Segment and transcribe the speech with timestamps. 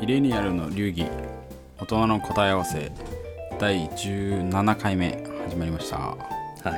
[0.00, 1.04] イレニアルの流儀
[1.78, 2.90] 大人の答え合わせ
[3.58, 5.98] 第17回目始まりました。
[5.98, 6.16] は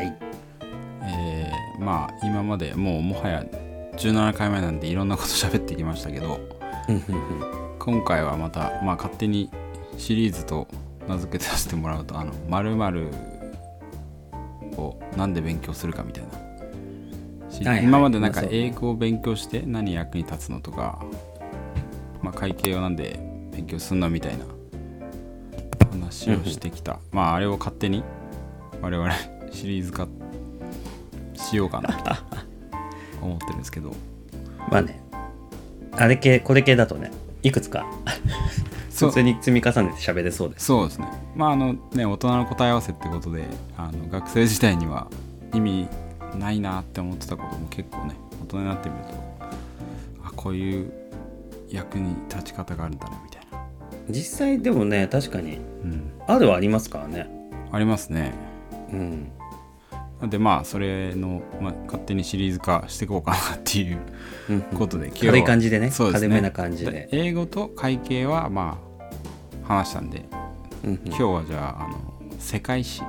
[0.03, 0.19] い。
[1.05, 3.45] えー、まあ今までもうもはや
[3.97, 6.41] 17回目なんでいろんなこと喋ってきましたけど
[7.79, 9.51] 今回はまたまあ勝手に
[9.99, 10.67] シリーズと
[11.07, 13.09] 名付けさせてもらうとあの〇〇
[14.79, 16.43] をなんで勉強するかみたいな、はい
[17.65, 17.85] はい。
[17.85, 21.07] 今までなんか英語を勉強して何役に立つのとか、ま
[22.35, 23.19] あ、会計をなんで
[23.53, 24.45] 勉強するのみたいな
[25.91, 28.03] 話をしてきた、まああれを勝手に
[28.81, 29.13] 我々
[29.51, 30.09] シリーズ化
[31.35, 31.93] しようかな。
[31.93, 32.17] と
[33.23, 33.95] 思ってるんですけど。
[34.71, 35.01] まあね。
[35.93, 37.11] あれ系これ系だとね
[37.43, 37.87] いくつか
[38.89, 39.11] そう。
[39.11, 40.67] 普通に積み重ねて喋れそうです。
[40.67, 41.07] そうですね。
[41.37, 43.45] まああのね大人の答え合わせってことで
[43.77, 45.09] あの学生時代には
[45.55, 45.89] 意味
[46.39, 49.11] ないなって思ってたことも結構ね大人になってみると
[50.25, 50.93] あこういう
[51.73, 53.65] 役に立ち方があるんだなみたいな、
[54.09, 55.57] 実際でもね確かに。
[55.57, 57.29] うん、あるはありますからね。
[57.73, 58.33] ありますね。
[58.93, 59.29] うん。
[60.21, 63.99] なんでまあそれの、まあ、勝手にシリーズ化していこうかなっていう
[64.51, 66.29] うんことで、軽い感じでねそうですね。
[66.29, 67.09] 軽めな感じで。
[67.11, 68.79] 英語と会計はま
[69.67, 70.25] あ話したんで
[70.85, 71.01] うんうん。
[71.07, 71.97] 今日はじゃああの
[72.39, 73.03] 世界史。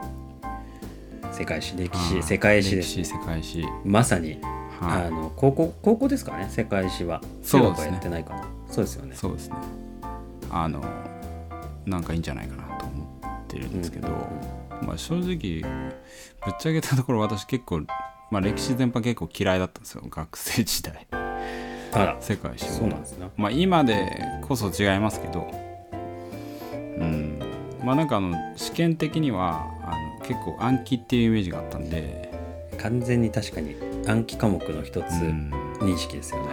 [1.32, 2.98] 世界史歴史世界史です。
[2.98, 3.64] 歴史世界史。
[3.84, 4.40] まさに。
[4.80, 5.08] はい。
[5.08, 7.22] あの高校高校ですかね世界史は。
[7.44, 7.92] そうですね。
[7.92, 9.16] やってないかなそうですよね。
[9.16, 9.56] そうですね。
[10.50, 10.84] あの
[11.86, 14.10] なんかいいんじゃないかなと思ってるんですけど、
[14.82, 15.62] まあ、正直
[16.44, 17.82] ぶっちゃけたところ私結構、
[18.32, 20.04] まあ、歴史全般結構嫌いだったんですよ。
[20.10, 21.08] 学生時代。
[22.20, 23.30] 世界史そうなんですね。
[23.38, 25.48] まあ今でこそ違いますけど。
[26.72, 27.40] うん。
[27.84, 32.32] まあなんかあの試験的にはあの結構暗記っていうイメージがあったんで、
[32.80, 33.76] 完全に確かに
[34.08, 35.52] 暗記科目の一つうん。
[35.82, 36.48] 認識ですよね。
[36.48, 36.53] は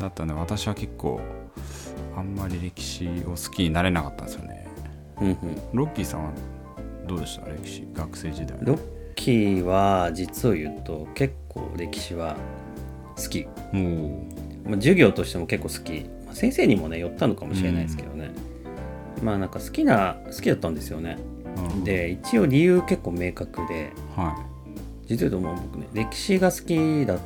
[0.00, 1.20] だったんで私は結構
[2.16, 4.68] あんまり歴史を好きになれなかったんですよね。
[5.20, 5.36] うんうん。
[5.72, 6.32] ロッキーさんは
[7.06, 7.46] どうでした？
[7.46, 8.58] 歴史学生時代。
[8.62, 8.80] ロッ
[9.14, 12.36] キーは実を言うと結構歴史は
[13.16, 14.26] 好き、も
[14.64, 18.30] まあ、授業としても結構好き、まあ先生にもね寄ったのかもしれないですけどね、
[19.22, 21.18] まあなんか好きな好きだったんですよね。
[21.82, 23.92] で一応理由結構明確で。
[24.14, 24.44] は
[25.06, 27.22] 実を言うともう僕ね歴史が好きだった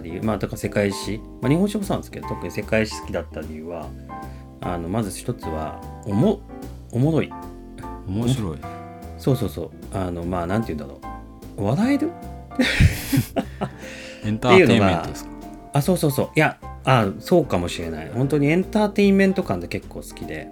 [0.00, 3.86] 理由まあだから世界史、まあ、日本史もそうなんですけど特に世界史好きだった理由は
[4.60, 6.40] あのまず一つはおも
[6.92, 7.26] おもろい。
[7.26, 7.30] い
[8.08, 8.58] 面白い。
[9.18, 9.70] そうそうそう。
[9.92, 11.00] あのまあなんて言うんだろ
[11.58, 11.64] う。
[11.66, 12.10] 笑える？
[14.24, 15.30] エンターテインメントですか？
[15.74, 16.28] あそうそうそう。
[16.36, 18.10] いやあそうかもしれない。
[18.14, 20.48] 本当にエンターテインメント感で結構好きで、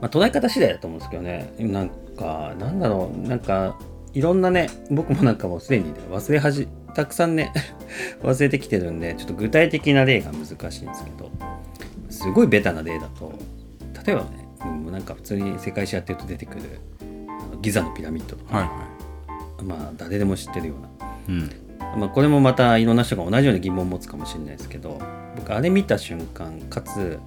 [0.00, 1.52] まあ、捉え方次第だと思うんですけどね。
[1.58, 3.28] なんかなんだろう。
[3.28, 3.76] なんか
[4.12, 7.52] いろんなね僕もなんかもうすでにね、忘れはじたくさんね
[8.22, 11.30] 忘れてきてるんでちょっと具体的な例が難しいんですけど
[12.10, 13.32] すごいベタな例だと
[14.04, 18.92] 例えばねもうなんか普通に世界史やってると出てくるあのギザのピラミッドとか、はいは
[19.66, 21.34] まあ誰でも知ってるような。
[21.34, 21.50] いうん。
[21.96, 24.98] まあ、これもまたいろんな人が同じような疑問を持つかもしれないですけど
[25.36, 27.18] 僕あれ見た瞬間かつ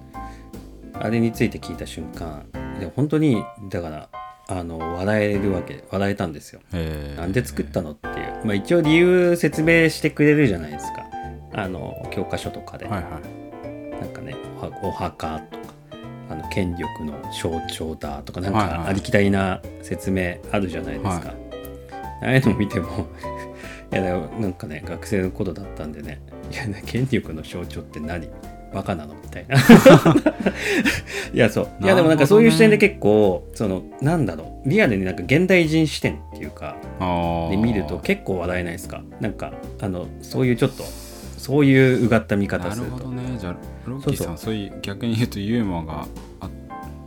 [0.94, 2.44] あれについて聞いた瞬間
[2.80, 4.08] で本当にだから
[4.48, 6.60] あの笑えるわけ笑えたんですよ。
[6.72, 7.20] えー。
[7.20, 11.04] なんで作ったのっていう、まあ、一応理由説明してくれるじゃないですか。
[11.54, 14.00] あの教科書とかで、はいはい。
[14.00, 14.36] なんかね
[14.82, 15.64] お墓とか
[16.30, 18.76] あの権力の象徴だとかなんはいはい。
[18.76, 21.36] かありきたりな説明あるじゃないですか、はい。
[22.22, 23.06] ああいうの見ても
[23.92, 24.02] いや
[24.38, 26.20] なんかね学生のことだったんでね。
[26.52, 28.28] いやね権力の象徴って何
[28.74, 29.56] バカなのみたいな。
[31.32, 31.68] いやそう。
[31.82, 34.68] いやでもなんかそういう視点で結構そのなんだろう。
[34.68, 36.76] リアルになんか現代人視点っていうか
[37.50, 39.02] で見ると結構笑えないですか？
[39.20, 40.82] なんかあのそういうちょっと
[41.38, 43.22] そういううがった見方なるするとほどね。
[43.38, 43.56] じゃあ
[43.86, 46.06] ロッキーさんそういう逆に言うとユーモアが
[46.40, 46.48] あ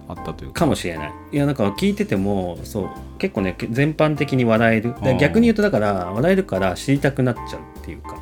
[0.07, 0.61] あったというか。
[0.61, 1.11] かもしれない。
[1.33, 2.87] いやなんか聞いててもそう。
[3.17, 4.95] 結構ね全般的に笑える。
[5.19, 8.17] 逆に言うとだから笑えるから知りたくなっちゃうっていうか。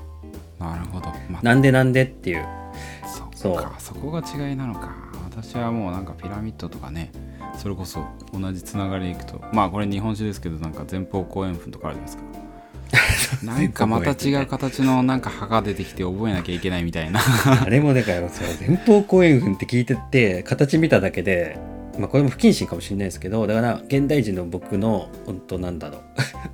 [0.59, 2.43] なるほど、まあ、なんでなんでっていう
[3.55, 4.95] そっかそこが違いなのか。
[5.29, 7.11] 私はもうなんかピラミッドとかね
[7.57, 8.03] それこそ
[8.33, 12.27] 同じつながりでいくとまあこれ日本史ですけどなんか前方後円墳とかあるじゃないですか。
[13.43, 17.19] なんかまた違う形のなんか歯が出てきて覚えなきゃいけないみたいな。
[17.61, 21.59] あれもだからそう前方後円墳って聞いてて形見ただけで
[21.97, 25.97] まあこれも不謹慎かもしれないですけどだから現代人の僕の本当なんだろ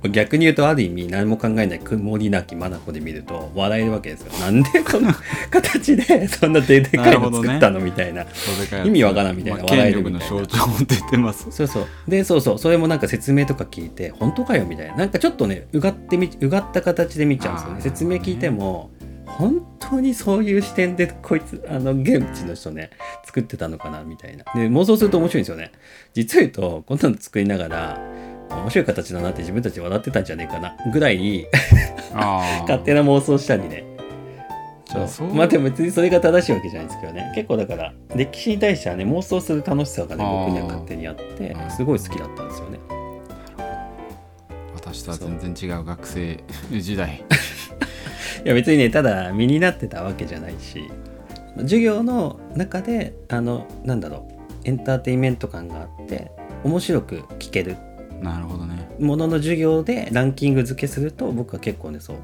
[0.02, 0.08] う。
[0.10, 4.32] 逆に言うとある意味何も考えない曇りなき眼で見ると笑えるわけですよ。
[4.40, 5.10] なんでこの
[5.50, 8.26] 形でそんなででかいの作ったのみたいな。
[8.84, 10.26] 意味わからんみたいなまあ笑えるみたいな。
[10.26, 11.46] 象徴って言ってます。
[11.50, 11.86] そうそう。
[12.08, 12.58] でそうそう。
[12.58, 14.96] それもなんか説明とか聞いて本当かよみたいな。
[14.96, 17.80] なんかちょっとねうがってみうがった形で見ちゃうんですよね。
[17.80, 18.90] 説明聞いても
[19.38, 22.90] 本当にそういう視点でこいつあの現地の人ね
[23.24, 24.44] 作ってたのかなみたいな。
[24.54, 25.72] で妄想すると面白いんですよね。
[26.12, 28.00] 実を言うとこんなの作りながら
[28.50, 31.46] 面白い形だなって自分たち笑ってたんじゃねえかなぐらい
[32.12, 33.84] 勝手な妄想したりね。
[35.34, 37.32] まあでも別にそれが正しいわけじゃないですけどね。
[37.34, 42.78] 結構だから歴史に対してはね妄想する楽しさがね僕には勝手にあってすごい好きだったんですよね。
[44.74, 47.16] 私とは全然違う学生時代。
[47.16, 47.24] い
[48.44, 50.90] や別にねただ身になってたわけじゃないし
[51.58, 56.30] 授業の中であのなんだろうエンターテインメント感があって
[56.64, 57.76] 面白く聞ける。
[58.22, 58.88] なるほどね。
[58.98, 62.16] ものの授業でランキング付けすると僕は結構ねそう。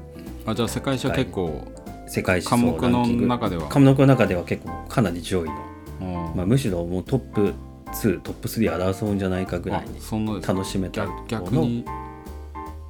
[0.45, 1.71] あじゃあ世界史は結構
[2.07, 3.67] 世界史科目の中では。
[3.67, 5.49] 科目の中では結構かなり上位
[6.01, 7.53] の、まあ、むしろもうトップ
[7.93, 11.85] 2トップ3争うんじゃないかぐらいに楽しめた逆に？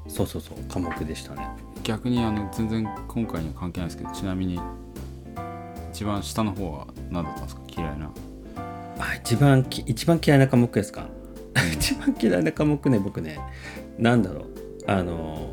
[0.08, 1.48] そうそうそう科目でしたね
[1.92, 4.58] 逆にあの全然今回には関係ないですけどちなみに
[5.92, 7.62] 一番下の方は何だったんですか？
[7.68, 8.10] 嫌いな。
[8.98, 11.10] あ一番き一番嫌いな科目ですか、
[11.54, 13.40] うん、 一番嫌いな科目ね僕ね。
[14.00, 14.46] なんだろう。
[14.88, 15.50] あの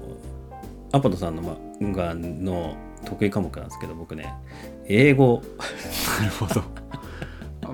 [0.93, 1.43] アポトさんの
[1.81, 4.33] 漫画の得意科目なんですけど僕ね
[4.87, 5.43] 英語。
[6.21, 6.63] なるほど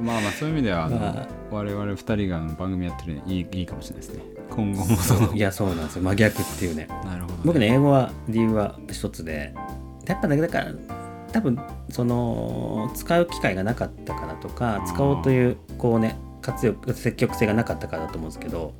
[0.05, 4.23] まあまあそういう意味ではあの、まあ、我々2人が番組やってるいいいいかもしれないですね。
[4.51, 5.33] 今後もその。
[5.35, 6.03] いやそうなんですよ。
[6.03, 6.87] 真逆っていうね。
[7.05, 9.55] なるほど、ね、僕ね英語は理由は一つで
[10.06, 10.73] やっぱだから
[11.33, 11.59] 多分
[11.91, 18.73] その使う機会がなかったからとか使おうというこうね活用積極性がなかったからだと思うんですけど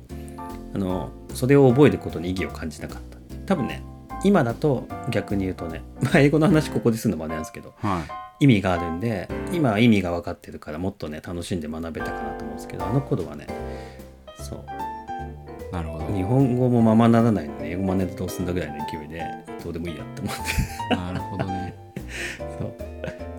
[0.73, 3.83] あのそれを覚えることに意義を感じなかった多分ね
[4.23, 13.47] 今だと逆に言うとね、まあ、英語の話ここでするのもあれなんですけど、はい、意味があるんで今は意味が分かってるからもっとね楽しんで学べたかなと思うんですけどあの頃はね
[14.37, 14.65] そう。
[15.71, 16.05] なるほど。
[16.15, 19.23] 日本語もままならないので英語真似でどうすんだぐらいの勢いで
[19.63, 20.95] どうでもいいやって思って。
[20.95, 21.75] なるほどね。
[22.59, 22.73] そう。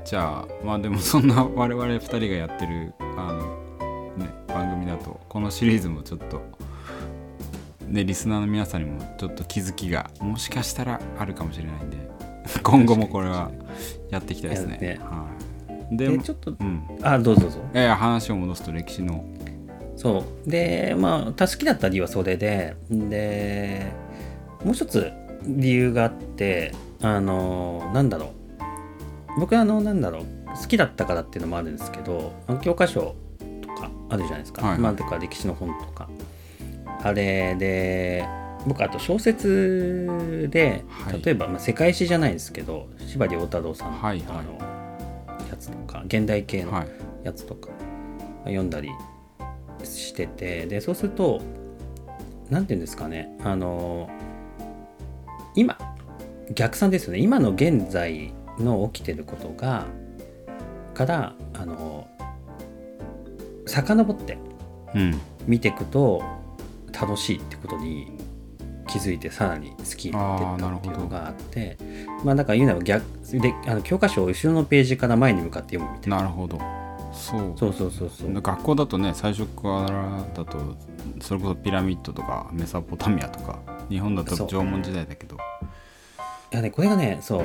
[0.05, 6.41] じゃあまあでもそんな我々2人がやってるあの、ね、番組だとこのシリーズもちょっと
[7.89, 11.97] ねリスナーの皆さんにもちょっと気づきがもしかしたらあるかもしれないんで
[12.63, 13.51] 今後もこれは
[14.11, 14.78] やっていきたいですね。
[14.78, 15.28] ねは
[15.93, 17.61] い、でちょっと、うん、あどうぞどうぞ。
[17.75, 19.25] いや話を戻すと歴史の。
[19.96, 20.50] そう。
[20.50, 23.93] でまあ好きだった理由はそれでで
[24.64, 25.12] もう一つ
[25.44, 28.32] 理由があってあのなんだろ
[29.37, 29.40] う。
[29.40, 30.25] 僕はあのなんだろう。
[30.56, 32.32] 好きだったからっていうのもあるんですけど
[32.62, 33.14] 教科書
[33.61, 36.08] とかあるじゃないですか、はい、まあとか歴史の本とか。
[37.02, 38.26] あれで
[38.67, 44.59] 僕あと小説で、はい、例えば、まあ、世界史じゃないですけど司馬太郎さんの,、はいはい、あの
[45.49, 46.85] やつとか現代系の
[47.23, 47.69] やつとか、
[48.45, 48.91] 読んだり
[49.85, 51.41] しててでそうすると
[52.51, 54.09] 何て言うんですかねあの
[55.55, 55.79] 今
[56.53, 57.19] 逆算ですよね。
[57.19, 59.87] 今の現在の起きてることが
[60.95, 62.09] からあの
[63.67, 64.39] 遡って
[65.47, 66.23] 見ていくと、
[66.99, 68.16] 楽しいってことに
[68.99, 71.77] 気づいてさらに好きになってったっていうのがあって
[72.25, 73.05] まあだから言うなら逆
[73.39, 76.17] であの教科書を後ろのページから前に向かって読むみたいな。
[76.19, 76.59] なるほど。
[77.13, 77.53] そう。
[77.57, 78.41] そうそうそうそう。
[78.41, 80.77] 学校だとね最初からだと
[81.21, 83.59] それこそピラミッドとかメソポタミアとか
[83.89, 85.37] 日本だと縄文時代だけど。
[86.53, 87.45] いやねこれがねそう。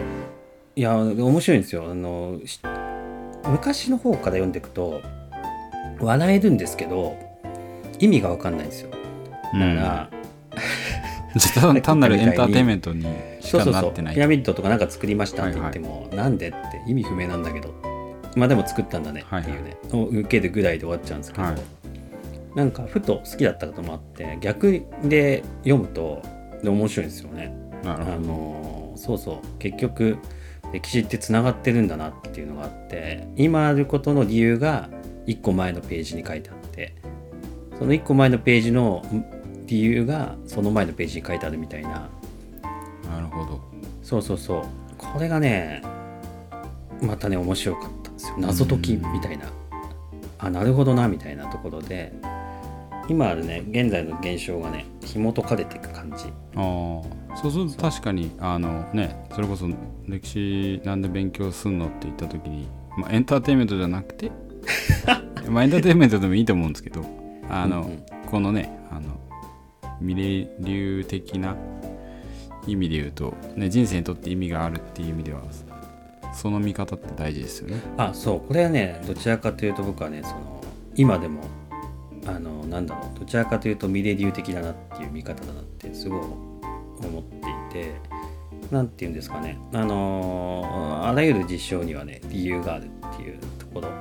[0.75, 1.89] いや面白いんですよ。
[1.89, 2.39] あの
[3.45, 5.01] 昔の方から読んでいくと
[5.99, 7.17] 笑えるんですけど
[7.99, 8.91] 意味が分かんないんですよ。
[8.91, 8.99] だか
[9.57, 10.20] ら、うん、
[11.81, 13.05] 単なるエンターテインメントに
[13.41, 16.57] しかなってないピラミッドとかなんか作りましたって言っても、はいはい、なんでって
[16.87, 17.73] 意味不明なんだけど。
[18.35, 21.55] まあでも作ったんだねっていうね、はいはい、受けるぐらいで終わっちゃうんですけど、はい、
[22.55, 26.21] なんかふと好きだったこともあって逆で読むと
[26.63, 27.53] 面白いんですよね。
[27.83, 29.59] あのそうそう。
[29.59, 30.17] 結局
[30.71, 34.89] 歴史ってつながってるんだなっていうのがあって今あることの理由が
[35.27, 36.95] 1個前のページに書いてあって
[37.77, 39.03] その1個前のページの
[39.71, 42.09] 理由がその前のページに書いてあるみたいな。
[43.09, 43.61] なるほど。
[44.03, 44.63] そうそうそう。
[44.97, 45.81] これがね
[47.01, 48.35] またね面白かったんですよ。
[48.37, 49.45] 謎解きみたいな。
[50.39, 52.13] あなるほどなみたいなところで。
[53.07, 56.25] 今あるね現在の現象がね紐解かれていく感じ。
[56.55, 57.01] あ
[57.33, 57.37] あ。
[57.37, 59.67] そうすると確かにあのねそれこそ
[60.05, 64.31] 歴史なんで勉強すんのって言った時に、まあ、エンターテインメントじゃなくて
[65.49, 67.05] まあエンターテインメントでもいいと思うんですけど
[67.49, 69.17] あの、うんうん、このねあの
[70.01, 71.55] ミレ流的な
[72.67, 75.41] 意味で言うと、ね、人生にとって意味があるっていう意味では
[76.33, 77.81] その見方って大事ですよね。
[77.97, 78.41] あそう。
[78.47, 80.61] これはねどちらかというと僕はねその
[80.95, 81.41] 今でも
[82.25, 87.95] あのなんだろうどちらかというとミレ流的だなっていう見方だなってすごい思っていて
[88.69, 89.57] なんて言うんですかね。
[89.73, 93.89] あのーあらゆる事象にはね理由があるっていうところ。
[93.89, 93.95] は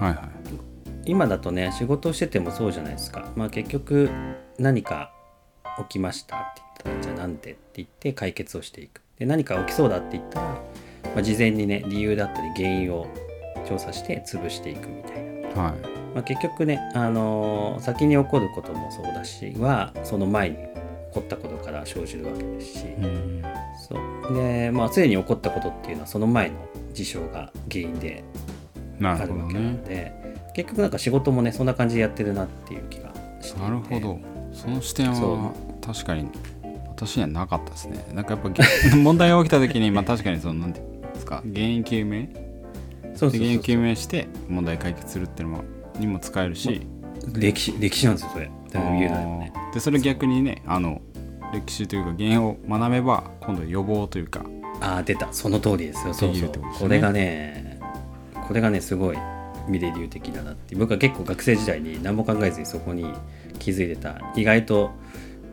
[0.00, 0.18] いはい。
[1.06, 3.32] 今だとね仕事をしててもそうじゃないですか。
[3.34, 4.10] まあ結局
[4.58, 5.13] 何か
[5.78, 9.00] 起きましたって言ったらじゃあなんでって言って解決をしていく。
[9.18, 10.60] で何か起きそうだって言ったら、ま
[11.18, 13.06] あ、事前にね理由だったり原因を
[13.68, 15.72] 調査して潰していくみたいな、はい。
[16.14, 20.62] まあ、結局ね、あのー先に起こることもそうだしはその前に起
[21.14, 23.42] こったことから生じるわけですし、うん。
[23.88, 23.96] そ
[24.30, 24.34] う。
[24.34, 26.56] でまあすでに起こったことっていうのはその前の
[26.92, 28.22] 事象が原因で
[29.02, 30.12] あるわけなんねで、
[30.54, 33.60] 結局なんか仕事もねそんな感じでやってるなっていう気がしていて。
[33.60, 34.33] なるほど
[34.64, 35.52] その視点そは
[35.84, 36.28] 確かに
[36.96, 38.06] 私にはなかったですね。
[38.14, 38.62] なんかやっぱげ
[38.96, 42.28] 問題が起きた時にまあ確かにそのなんていうんですか原因究明？
[43.14, 45.64] そうそうそうで原因究明して問題解決するっていうのも
[45.98, 46.86] にも使えるし、
[47.34, 48.50] 歴史歴史なんですよそれ。
[48.80, 49.52] ね。
[49.72, 51.00] でそれ逆にねあの
[51.52, 54.44] 歴史というか原因を学べば今度予防というか。
[54.80, 55.28] ああ出た。
[55.32, 56.14] その通りですよ。
[56.14, 56.48] そうそう。
[56.48, 56.58] ね。
[56.78, 57.80] これがね
[58.46, 59.18] これがねすごい
[59.68, 63.06] ミレ流的だなって僕は結構学生時代に何も考えずにそこに
[63.58, 64.90] 気づいてた意外と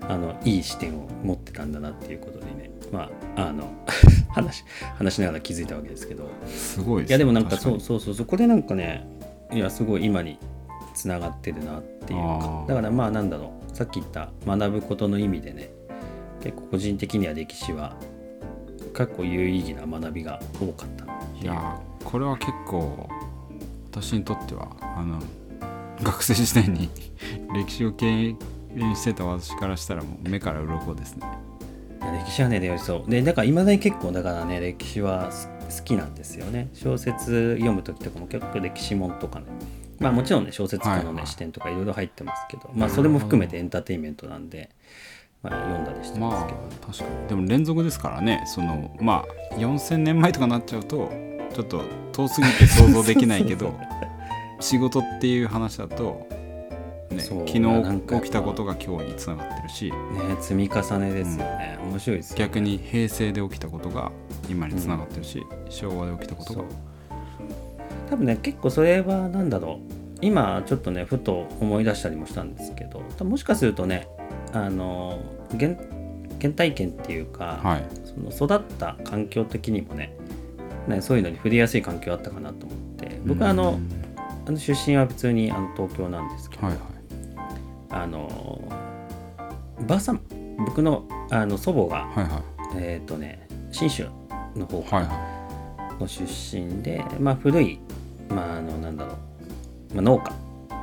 [0.01, 3.69] あのいい視点を持ってたんだなっていうことにねまああの
[4.29, 4.63] 話
[4.97, 9.07] 話しながら気づいたわけですけどすごいですいやでもなんかそうそうそうそこでなんかね
[9.51, 10.37] いやすごい今に
[10.93, 15.71] つながってるなっていうかだからまあなんだろうさっき言った学ぶことの意味でね
[16.41, 17.95] 結構個人的には歴史は
[18.93, 21.05] 結構有意義な学びが多かった
[21.41, 23.07] いやこれは結構
[23.91, 25.19] 私にとってはあの
[26.01, 26.89] 学生時代に
[27.53, 28.35] 歴史を経
[28.75, 31.27] 験してた私からしたらもう目から鱗ですね。
[32.25, 33.11] 歴史はねでそう。
[33.11, 36.69] でだからいまだに結構だからね歴史はす好きなんですよね。
[36.73, 39.45] 小説読む時とかも結構歴史もんとかね。
[39.99, 41.27] まあもちろんね小説家のね、はいはい。
[41.27, 44.69] 視点とかいろいろ入ってますけどまあそれも含めてエンターテインメントなんで、
[45.43, 46.57] まあ、読んだりしてまますあけど。
[46.59, 47.27] ね、確かに。
[47.27, 51.11] でも連続ですからねそのまあ4000年前とかなっちゃうと
[51.53, 53.73] ちょっと遠すぎて想像できないけど
[54.59, 56.27] 仕事っていう話だと、
[57.09, 59.95] ね、昨日起きたことが今日につながってるしね
[60.39, 64.11] 積み重ねですよね、面白いですよ、ね、逆に平成で起きたことが
[64.49, 66.63] 今につながってるし、昭和で起きたことが。
[68.09, 70.01] 多分ね結構それは何だろう。
[70.21, 74.07] 今ちょっとねふと思い出したりもしたんですけどもしかするとね
[74.53, 75.19] あの
[75.57, 75.75] 原
[76.39, 78.01] 原体験っていうか、はい。
[78.05, 80.15] その育った環境的にもね
[80.87, 83.19] ねそういうのに触れやすい環境あったかなと思って。
[83.25, 84.01] 僕はあのうん
[84.43, 86.83] あの出身は普通にあの東京なんですけど、はいはい。
[87.91, 88.61] あの
[89.87, 90.21] ばあさん
[90.65, 92.43] 僕のあの祖母がはいはい。
[92.77, 94.07] えっ、とね信州
[94.55, 97.79] の方はいはの出身で、まあ、古い、
[98.29, 99.13] まあ、あのなんだろ
[99.91, 100.35] う、まあ、農家い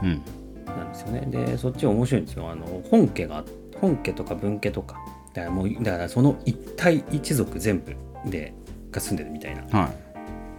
[0.02, 0.22] うん。
[0.66, 1.26] なんですよね。
[1.26, 2.50] でそっち面白いんですよ。
[2.50, 3.44] あの本家が
[3.80, 4.96] 本家とか分家とか。
[5.34, 7.96] だからもうだからその一体一族全部
[8.30, 8.54] で
[8.90, 9.62] が住んでるみたいな。
[9.78, 9.96] はい。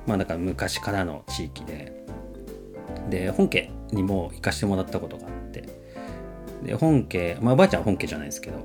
[0.07, 1.98] まあだから昔からの地域で。
[3.09, 5.63] で本家にも行かしてもらったことがあって。
[6.63, 8.57] で本家まあおばあちゃんは本家じゃないですけど。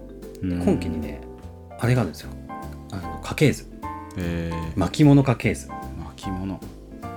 [0.42, 0.58] うん。
[0.64, 1.20] 本家にね
[1.78, 2.30] あれがあるんですよ。
[2.92, 3.66] あの家系図。
[4.16, 4.50] え。
[4.52, 5.68] ー、巻物家系図。
[5.98, 6.60] 巻物。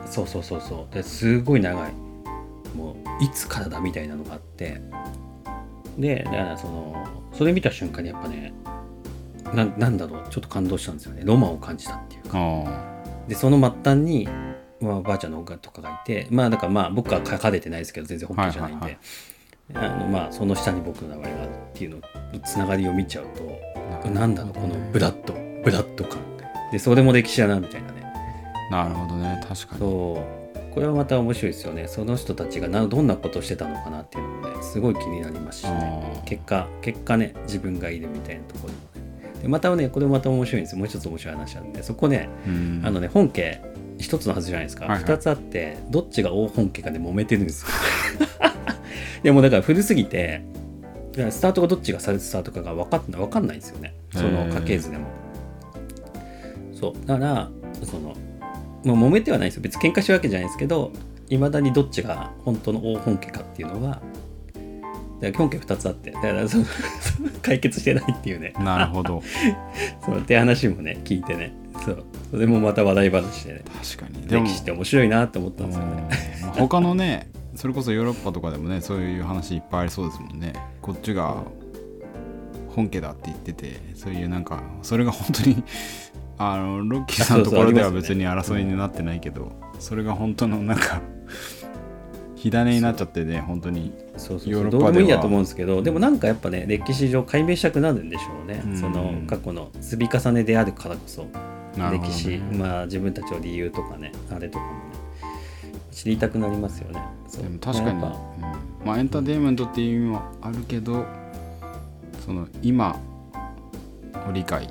[0.06, 0.94] そうそうそうそう。
[0.94, 1.92] ですごい長い。
[2.75, 4.82] もういつからだみたいなのがあって。
[5.98, 8.54] でだからそのそれ見た瞬間にやっぱね
[9.54, 10.24] ななんだろう？
[10.30, 11.22] ちょっと感動したんですよね。
[11.24, 12.32] ロマンを感じたっていうか。
[12.34, 14.27] あでその末端に、
[14.80, 18.98] まあ、おばあちゃんのがとかがいてまあだからまあ僕は書かれてないですけど全然本気じゃないんで、はい
[19.74, 22.01] あのまあその下に僕の名前があるっていうの
[22.46, 23.60] つながりを見ちゃうと
[24.06, 26.20] あなんだろうこのブラッドブラッド感
[26.72, 28.04] でそれも歴史だなみたいなね。
[28.72, 29.42] なるほどね。
[29.48, 29.80] 確かに。
[29.80, 30.22] そ
[30.54, 30.74] う。
[30.74, 31.88] これはまた面白いですよね。
[31.88, 36.22] その人たちがなどんなことをしてたのかなっていうのもねすごい気になりますしね。
[36.25, 38.97] 結果結果ね自分がいるみたいなところもね
[39.41, 40.79] でまたねこれまた面白いんですよ。
[40.79, 42.82] もう一つ面白い話なんでそこねうん。
[42.84, 43.62] あのね本家
[43.98, 45.03] 一つのはずじゃないですか、はいはい。
[45.03, 47.67] 二つあってどっちが大本家かで揉めてるんですよ。
[49.24, 50.41] でもだから古すぎて
[51.29, 53.96] スタートがどっちがサルスタートかが分かんない分かんないんですよね。
[54.13, 55.08] その家系図でも。
[56.74, 57.08] そう。
[57.08, 57.50] だから
[57.84, 58.15] その
[58.84, 59.63] もう揉めてはないんですよ。
[59.63, 60.91] 別に喧嘩してるわけじゃないですけど
[61.29, 64.01] いまだにどっちが本当の大本家かっていうのが
[65.22, 66.66] だから本家2つあってだからその
[67.42, 68.54] 解決してないっていうね。
[68.60, 69.24] なるほど。
[70.06, 71.54] そうって話もね聞いてね。
[71.86, 72.04] そう。
[72.32, 73.62] それもまた話題話でね。
[73.98, 74.28] 確かに。
[74.28, 75.92] 歴史って面白いなって思ったんですよね。
[76.40, 76.46] うん。
[76.48, 80.54] まあ他のねそれこそヨーロッパとかでもねそういう話いっぱいありそうですもんね。
[80.82, 81.44] こっちが
[82.78, 85.64] 本家だって言っててそういうなんかそれが本当に
[86.38, 91.02] あのロッキーさんのところでは別に争いになってないけどそれが本当のなんか
[92.38, 94.91] 火種になっちゃってね本当にそうそうヨーそうロッパでは。
[94.91, 98.77] いどうでもいやと思うんですけどでもなんかやっぱね歴史上解明したくなるんでしょうね、うん。
[98.77, 101.24] その過去の積み重ねであるからこそ。
[101.24, 101.29] ね。
[101.91, 104.77] 歴史、まあ自分たちの理由とかねあれとかもね。
[105.91, 107.01] 知りたくなりますよね。
[107.41, 108.01] でも確かに、うん。
[108.86, 111.06] まあエンターテインメントっていう意味もあるけど
[112.24, 113.00] その今
[114.27, 114.70] を理解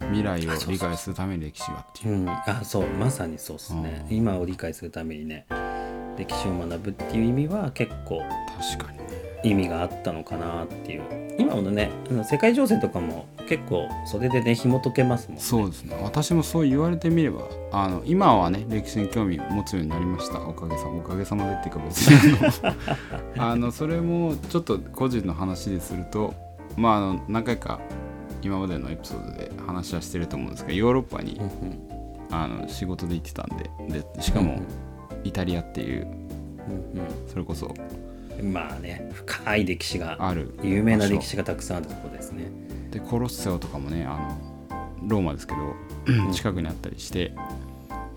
[0.00, 2.24] 未来を理解するために歴史がっていう。
[2.24, 2.86] ぱうん、あそう。
[2.88, 4.06] まさにそうですね。
[4.10, 4.16] うん。
[4.16, 5.46] 今を理解するためにね
[6.16, 8.22] 歴史を学ぶっていう意味は結構
[8.76, 9.04] 確かにね。
[9.42, 11.02] 意味があったのかなっていう。
[11.38, 11.90] 今のね
[12.24, 15.42] 世界情勢とかも結構それでね紐解けますもんね。
[15.42, 15.96] そうですね。
[16.02, 17.42] 私もそう言われてみれば
[17.72, 20.40] あの今はね歴史に興味持つようになりました。
[20.40, 22.38] おかげさまおかげさまでっていうか別に
[23.36, 26.34] あの それもちょっと個人の話ですると
[26.76, 27.80] まああの何回か
[28.42, 31.94] 今までのエピソードで話はしてると思うんですがヨーロッパにうん
[32.30, 33.48] あの仕事で行ってたん
[33.88, 34.60] ででしかも
[35.24, 37.28] イタリアっていううん。
[37.28, 37.66] それこそ。
[37.66, 40.54] うんまあね深い歴史がある。
[40.62, 42.50] 有名な歴史がたくさんあるところですね。
[42.90, 47.32] でコロッセオとかもねあのローマですけど近くにあったりして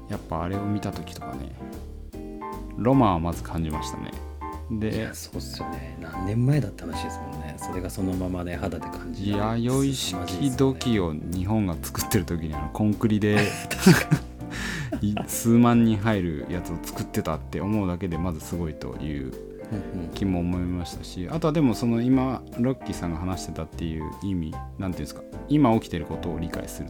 [0.09, 1.51] やっぱあれを見た時とかね
[2.77, 4.11] ロマンはまず感じましたね。
[4.69, 5.97] いでやそうっすよね。
[6.01, 7.55] 何年前だった話ですもんね。
[7.57, 9.37] それがそのままね肌で感じる。
[9.37, 13.37] 弥生式土器を日本が作ってる時にあのコンクリでい
[15.27, 19.33] 数万人入るやつを作ってたって思うだけでまずすごいという
[20.13, 26.89] 気も思いましたしあとはでもその今ロッキーさんが話してたっていう意味なんていうんですか今起きてることを理解するっ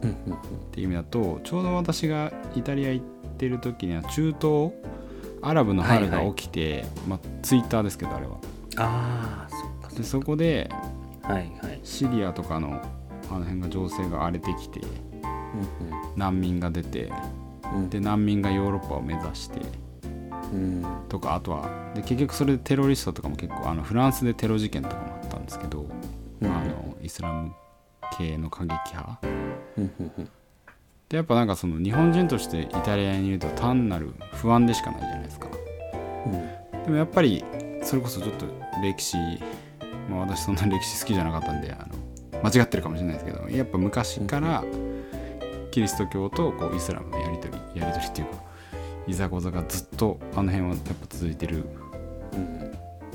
[0.70, 4.72] ていう意味だとちょうど私がイタリア行ってる時には中東
[5.42, 8.38] アラブの春が起きて、まあ、ツイッターですけどあれは。
[8.76, 10.70] ああそっかでそこで
[11.22, 11.80] はいはい。
[11.82, 12.80] シリアとかの
[13.30, 14.80] あの辺が情勢が荒れてきて
[16.16, 17.12] 難民が出て
[17.90, 19.60] で難民がヨーロッパを目指して
[20.52, 20.84] うん。
[21.08, 25.86] とかあとはで結局それでテロリストとかも結構あのフランスでテロ事件とかもあったんですけど、
[26.40, 26.50] うん。
[26.50, 27.52] あのイスラム
[28.16, 29.20] 系の過激派。
[31.08, 35.48] でやっぱなんかその日本人としてイタリアにいると単なる不安でしかないじゃないですか。
[36.26, 36.82] うん。
[36.84, 37.44] でもやっぱり
[37.82, 38.46] それこそちょっと
[38.82, 39.16] 歴史
[40.10, 44.64] まあ私そんな歴史好きじゃなかったんであの間違ってるかもしれないですけどやっぱ昔から
[45.78, 48.42] キリスト教とこうイスラムのやり取りやり取りっていうか
[49.06, 51.66] いざこざがずっとあの辺はやっぱ続いてる
[52.32, 52.72] うん。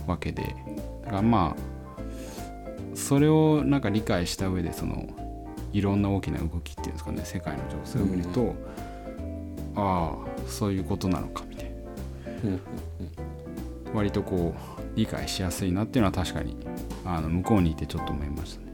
[0.07, 0.55] わけで。
[1.03, 5.09] だからまあそれをなんか理解した上でその
[5.73, 8.55] いろんな大きな動きっていうんですかね世界の情勢を見ると、
[9.75, 11.71] ああそういうことなのかみたいな。
[12.45, 12.61] うん。
[13.93, 16.55] 割とこう理解しやすいなっていうのは確かに
[17.03, 18.73] あの向こうにいてちょっと思いましたね。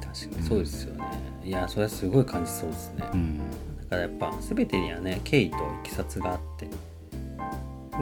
[0.00, 0.97] 確かにそうですよね、
[1.48, 3.44] いやそれはすごい感じそうですね、うん、だ
[3.88, 6.68] からやっぱ全てにはね経緯といきさつがあって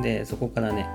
[0.03, 0.89] でそこからね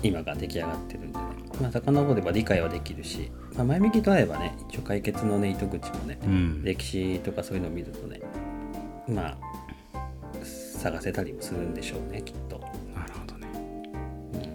[0.00, 1.24] 今が出来上がってるんでね
[1.60, 8.20] まあ遡れば理解はできるし、まあ、前向きとあればね一応解決のね糸口もねうん、歴史とかそういうのを見るとね
[9.08, 9.38] まあ
[10.44, 12.60] 探せたりもするんでしょうねきっと。
[12.94, 13.48] なるほどね。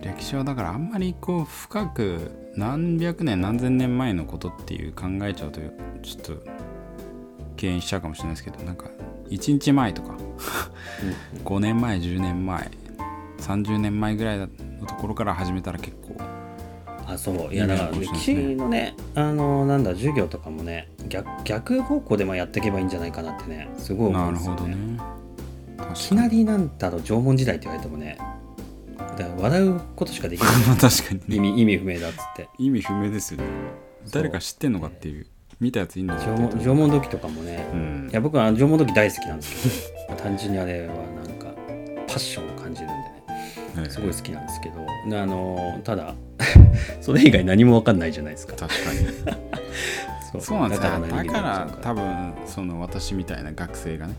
[0.02, 5.60] 歴史はだからあんまりこう深く何百年何千年前のことっていう考えちゃうと
[6.02, 6.55] ちょっと
[7.56, 8.90] 敬遠しちゃうかもしれないですけどなんか
[9.30, 10.16] 1日前とか
[11.44, 12.72] 5年前10年前
[13.40, 14.48] 30年前ぐらいの
[14.88, 16.16] ところから始めたら結構
[17.08, 17.54] あそう。
[17.54, 24.62] いやだから歴史のねあのなんだ授業とかもね逆逆方向でもやっていけばいいんじゃないかなってねすごい思なるうんですよね。
[24.62, 24.76] ほどね。
[25.76, 28.18] い確きなりなんだろう縄文時代って言われてもね
[29.38, 30.56] 笑うことしかできない。
[30.68, 31.24] まあ確かにね。
[31.36, 32.50] 意味意味不明だっつって。
[32.58, 33.46] 意味不明ですよね。
[34.12, 35.28] 誰か知ってんのかっていう
[35.60, 36.16] 見たやついんの？
[36.16, 37.68] か縄文縄文土器とかもね。
[37.74, 38.10] うん。
[38.12, 40.20] いや僕は縄文土器大好きなんですけど。
[40.22, 41.48] 単純にあれはなんか
[42.08, 43.02] パッションを感じるんでね。
[43.78, 44.76] ええすごい好きなんですけど。
[45.10, 46.14] であのただ
[47.02, 48.56] それ以外何も分かんないじゃないですか。
[48.56, 49.00] 確かに。
[50.34, 50.90] そそうなんですよ。
[50.90, 54.14] だから多分その私みたいな学生がね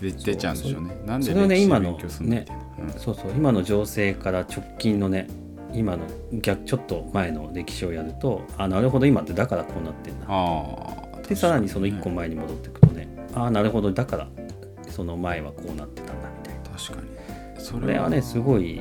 [0.00, 0.90] 出出ちゃうんでしょうね。
[1.06, 2.90] なんでそれをね今の勉強するのみたいな、うん。
[3.00, 5.26] そうそう今の情勢から直近のね
[5.72, 10.26] 今の逆ちょっと前の歴史をやるとあなるほど今ってだからこうなってんだ。
[10.28, 14.28] ああでさらにその1個前に戻っていくとねああなるほどだから
[14.88, 16.78] その前はこうなってたんだみたいな。
[16.78, 17.62] 確かに。
[17.62, 18.76] そこれはねすごい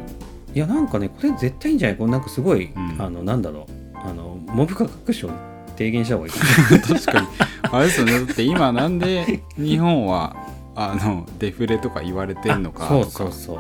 [0.54, 3.02] いやなんかねこれ絶対いいんじゃないこれなんかすごい、うん。
[3.02, 5.34] あのなんだろうあの文部科学省に
[5.76, 6.34] 提言した方がいい
[6.82, 7.28] 確かに
[7.63, 10.36] あれですよねだって今なんで日本は
[10.76, 13.60] あのデフレとか言われてんのかそうそうそう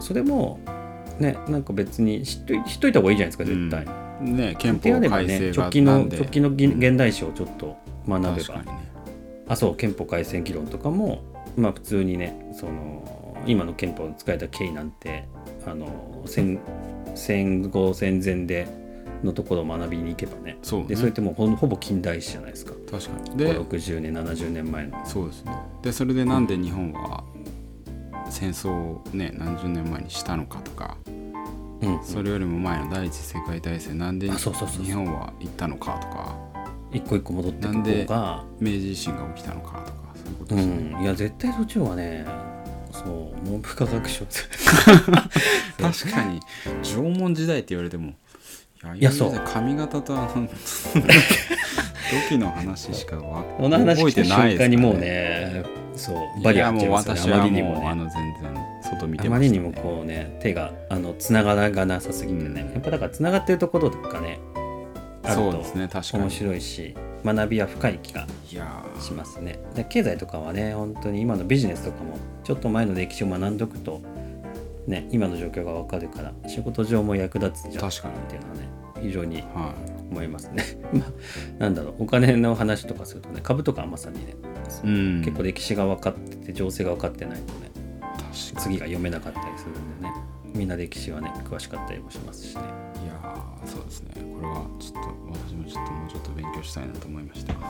[0.00, 0.58] それも
[1.18, 3.86] ねなんか別に知っとい知っといた方がいいじゃないですか絶対、
[4.20, 7.76] ね憲であ法ればね改正が直近の直近の現現代史をちょっと
[8.08, 8.36] 学べば。
[8.36, 8.94] 確かにね
[9.46, 11.22] あそう憲法改正議論とかも
[11.56, 15.28] まあ普通にねその今の憲法を使えた経緯なんて
[15.66, 16.58] あの戦
[17.14, 18.66] 戦後戦前で
[19.22, 20.58] のところを学びに行けばね。
[20.62, 20.88] そうね。
[20.88, 22.72] でそれってもうほんほぼ近代史じゃないですか。
[22.90, 23.36] 確かに。
[23.36, 25.06] で60年70年前の。
[25.06, 25.52] そうですね。
[25.82, 27.24] でそれでなんで日本は
[28.30, 30.96] 戦争をね何十年前にしたのかとか
[31.80, 32.04] うん。
[32.04, 34.84] それよりも前の第一次世界大戦なんであそうそうそうそう。
[34.84, 36.36] 日本は行ったのかとか
[36.92, 41.02] 一個一個戻っていく方が明治維新が起きたのかとかそういうことうですね、ん。
[41.02, 42.26] いや絶対そっちの方がね
[42.92, 44.24] そう文部科学省
[45.76, 46.40] 確かに
[46.82, 48.12] 縄文時代って言われても
[48.94, 49.40] いいやそう。
[49.44, 50.48] 髪型とあの
[50.94, 53.16] 土器の話しか
[53.58, 55.64] 覚えてないですから瞬間にもうね
[55.96, 56.42] そう。
[56.42, 57.32] バリア張っちゃいますよね。
[57.34, 57.86] あまりにもね。
[57.86, 62.72] あの全然外見てあまね、まりにもこうね手があのつながらがなさすぎてね、うん。
[62.72, 64.40] やっぱだからつながってるところとかね
[65.22, 66.24] あるとそうですね確かに。
[66.24, 68.26] 面白いし学びは深い気が
[69.00, 69.58] しますね。
[69.74, 74.02] で経済とかはね本当に今のビジネスとかもちょっと前の歴史を学んどくと
[74.86, 78.68] ね今の状況がわかるから仕事上も役立つんじゃないかなっていうのはね
[79.00, 79.74] 非常には
[80.14, 80.64] 思いますね。
[80.94, 84.36] まあなんだろうお金の話とかするとね株とかはまさにね、
[84.84, 87.70] い、うん、結構歴史が分かってて情勢が分かってないとね
[88.32, 90.14] 次が読めなかったりするんでね
[90.54, 92.62] みんな歴史はね詳しかったりもしますしね
[93.04, 94.10] いやーそうですね。
[94.16, 95.08] これはちょっと
[95.48, 97.54] 私もちょっともうちょっと勉強したいなと思いました。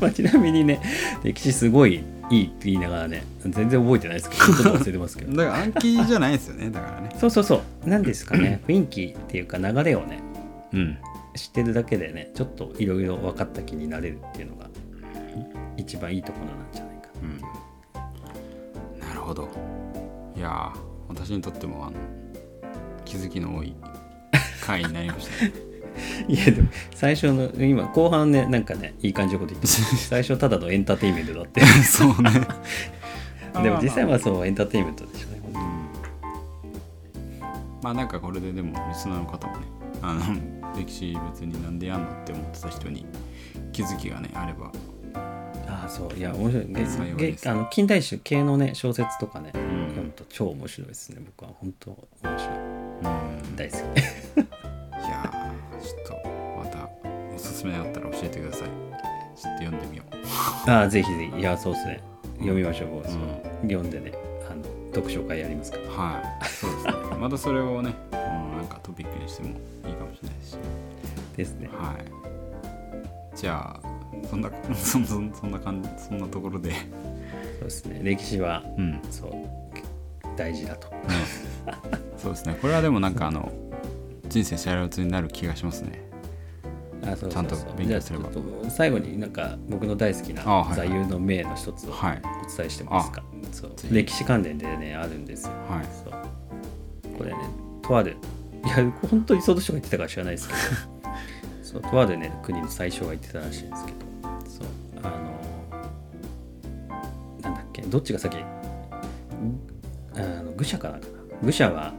[0.00, 0.80] まあ、ちなみにね
[1.22, 5.36] 歴史すごいいいって言いながらね全然覚えてないですけど ちょっと忘れてますけど。
[5.36, 7.10] だから暗記じゃないですよねだからね。
[7.18, 7.88] そうそうそう。
[7.88, 10.20] なんですかね雰囲気っていうか流れをね
[10.72, 10.98] うん
[11.34, 14.68] 知ってるだけでねちょっといろいろ分かった気になれるっていうのが
[15.76, 19.00] 一番いいところなんじゃないかうん。
[19.00, 19.48] なるほど。
[20.36, 21.96] いやー私にとってもあの
[23.04, 23.74] 気づきの多い
[24.62, 25.52] 回になりましたね。
[26.26, 29.66] いやでも最初の今後半ねなんかねいい感じのこと言って
[30.08, 31.60] 最初ただのエンターテインメントだって。
[31.82, 32.30] そうね。
[33.62, 35.40] でも実際はそうエンターテインメントでしょうね。
[35.46, 35.60] うん。
[37.82, 39.66] まあなんかこれででもリスナーの方もね
[40.06, 40.20] あの
[40.76, 43.06] 歴史別になんでやんのって思ってた人に
[43.72, 44.70] 気づきがねあれば。
[45.66, 46.18] ああそう。
[46.18, 47.14] いや面白い。
[47.16, 49.52] げげあの近代史系のね小説とかね、ん。
[49.52, 51.22] 読むと超面白いですね。
[51.24, 52.56] 僕は本当面白い。
[52.56, 53.56] うん。
[53.56, 53.80] 大好き。
[53.80, 53.82] い
[55.10, 56.88] やーちょっとまた
[57.34, 58.68] おすすめだったら教えてください。
[59.36, 60.04] ちょっと読んでみよ
[60.66, 60.70] う。
[60.70, 61.40] ああぜひぜひ。
[61.40, 62.02] いやそうですね。
[62.38, 64.12] 読みましょう、そうう読んでね。
[64.50, 64.62] あの
[64.94, 65.84] 読書会やりますから。
[65.90, 66.44] はい。
[66.46, 66.92] そうですね。
[67.18, 69.50] またそれをね、うん、なんかトピックにしても
[69.88, 69.93] いい
[70.44, 70.56] し
[71.36, 71.68] ですね。
[71.72, 73.36] はい。
[73.36, 73.94] じゃあ
[74.28, 76.72] そんなそんそんそんな感じそんなところで。
[76.72, 76.76] そ
[77.60, 78.00] うですね。
[78.02, 79.00] 歴史はうん。
[79.10, 79.32] そう
[80.36, 80.88] 大事だと。
[82.16, 82.56] そうですね。
[82.60, 83.52] これはでもなんかあの
[84.28, 86.02] 人生シャレオツになる気がしますね。
[87.06, 88.30] あそうちゃんと勉強すれば。
[88.70, 90.42] 最後になんか僕の大好きな
[90.74, 92.22] 座右の銘の一つをおはい。
[92.56, 93.72] 伝えしてもいいですか、そう。
[93.90, 95.52] 歴史関連でねあるんですよ。
[95.68, 95.86] はい。
[96.04, 97.18] そう。
[97.18, 97.36] これね
[97.82, 98.16] とある
[98.64, 100.60] いや本当にその人が言ってたか知らないですけど。
[101.62, 103.98] そうとあるね国の最初が言ってたらしいんですけど。
[104.48, 104.66] そう
[105.02, 105.14] あの
[107.42, 108.36] なんだっけどっちが先？
[110.14, 110.98] あの愚者かな？
[110.98, 111.92] んかな愚者は、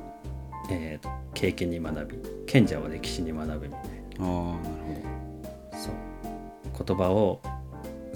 [0.69, 3.79] えーと経験に学び賢者は歴史に学ぶみたい
[4.19, 4.93] ああなるほ
[5.73, 6.85] なそう。
[6.85, 7.41] 言葉を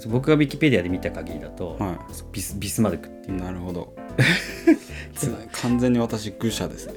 [0.08, 3.42] 僕がウィキペディアで見た限りだと、どはそうビスビスマルクっていいう。
[3.42, 3.94] なるほど。
[5.52, 6.94] 完全に私愚者ですね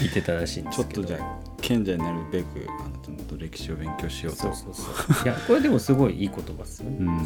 [0.00, 0.90] 言ってたらしいんですけど。
[0.92, 4.42] ちょっとじゃあ賢者になるべくあのちょっと歴史を勉強しようと。
[4.42, 5.24] そうそうそう。
[5.24, 7.18] いやこれでもすごいいい言葉ですよね、うん。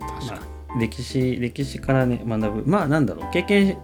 [0.00, 2.70] 確かまあ、歴史歴史からね学ぶ。
[2.70, 3.32] まあなんだろう。
[3.32, 3.78] 経験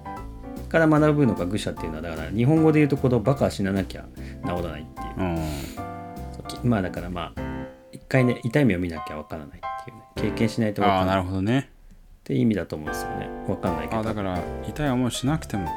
[0.69, 4.05] から学ぶのが愚者っていうのはだから日本語で言うとこのバカは死ななきゃ
[4.45, 7.41] 治らないっていう,、うきまあだからまあ
[7.93, 10.33] 一回ね痛い目を見なきゃわからないっていうね。
[10.33, 11.19] 経験しないとからない。
[11.21, 11.71] っるほどね。
[12.25, 13.29] ていう意味だと思うんですよね。
[13.49, 14.01] わかんないけど。
[14.01, 15.69] あだから痛い思いしなくても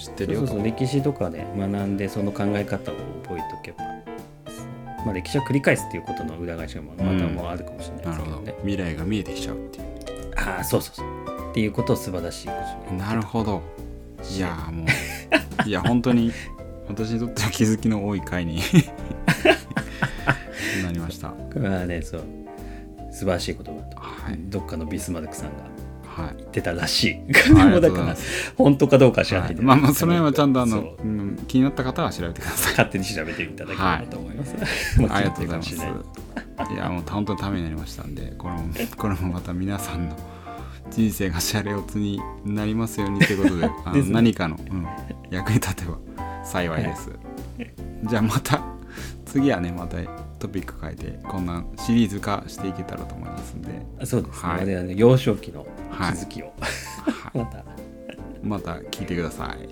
[0.00, 0.40] 知ってるよ。
[0.40, 3.84] とそうそうそう歴史とかで学んでその考え方を覚えておけば。
[5.04, 9.86] まあ歴史を繰り返すっていうことの裏返しがまたもうあるかもしれないですけどね、未来が見えてきちゃうっていう。
[10.36, 11.50] ああそうそうそう。
[11.50, 12.54] っていうことを素晴らしいこ
[12.86, 13.62] とになるほど。
[14.30, 14.88] いやーもう。
[15.68, 16.32] いや本当に
[16.88, 18.60] 私にとっては気づきの多い回に。
[20.84, 21.28] なりました。
[21.28, 22.24] これはねそう。
[23.10, 24.38] 素晴らしい言葉と、はい。
[24.48, 25.70] どっかのビスマルクさんがはい
[26.36, 27.14] 言ってたらしい。
[27.14, 28.16] ありがもうだから
[28.56, 29.54] 本当かどうかは知らなはい。
[29.54, 32.72] いけど、まあまあその辺はちゃんとあのそう、うん気になった方は調べてください。
[32.72, 34.54] 勝手に調べていただければと思います、
[35.10, 35.74] ありがとうございます。
[35.74, 35.78] い。
[36.74, 38.62] いやもう本当にためになりましたんでこれも
[38.96, 40.16] これもまた皆さんの
[40.90, 44.86] 人生がシャレオツになりますようにということで あの何かの、うん
[45.30, 45.96] 役に立てば
[46.44, 47.08] 幸いです、
[48.02, 48.60] じゃあまた
[49.24, 49.98] 次はねまた
[50.40, 53.70] トピック変えてこんなシリーズ化していけたらと思いますんで、
[54.06, 54.66] そうですね、はい。
[54.66, 56.12] 我々の幼少期の気はい。
[56.14, 57.38] づきを、はい。
[57.38, 57.64] また。
[58.42, 59.68] また聞いてください